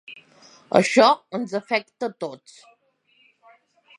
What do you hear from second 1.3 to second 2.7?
ens afecta a tots.